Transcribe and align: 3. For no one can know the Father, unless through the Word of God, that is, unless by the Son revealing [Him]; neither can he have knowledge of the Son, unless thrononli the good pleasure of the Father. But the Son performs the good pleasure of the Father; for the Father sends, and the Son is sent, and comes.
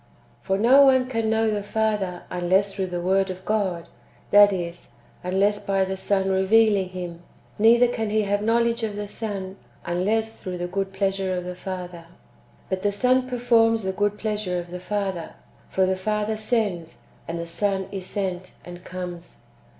3. 0.45 0.57
For 0.57 0.57
no 0.59 0.81
one 0.81 1.07
can 1.07 1.29
know 1.29 1.51
the 1.51 1.61
Father, 1.61 2.23
unless 2.31 2.73
through 2.73 2.87
the 2.87 3.03
Word 3.03 3.29
of 3.29 3.45
God, 3.45 3.87
that 4.31 4.51
is, 4.51 4.93
unless 5.23 5.63
by 5.63 5.85
the 5.85 5.95
Son 5.95 6.31
revealing 6.31 6.89
[Him]; 6.89 7.21
neither 7.59 7.87
can 7.87 8.09
he 8.09 8.23
have 8.23 8.41
knowledge 8.41 8.81
of 8.81 8.95
the 8.95 9.07
Son, 9.07 9.57
unless 9.85 10.41
thrononli 10.43 10.57
the 10.57 10.67
good 10.69 10.91
pleasure 10.91 11.37
of 11.37 11.43
the 11.43 11.53
Father. 11.53 12.05
But 12.67 12.81
the 12.81 12.91
Son 12.91 13.29
performs 13.29 13.83
the 13.83 13.93
good 13.93 14.17
pleasure 14.17 14.57
of 14.57 14.71
the 14.71 14.79
Father; 14.79 15.35
for 15.69 15.85
the 15.85 15.95
Father 15.95 16.35
sends, 16.35 16.95
and 17.27 17.37
the 17.37 17.45
Son 17.45 17.87
is 17.91 18.07
sent, 18.07 18.53
and 18.65 18.83
comes. 18.83 19.37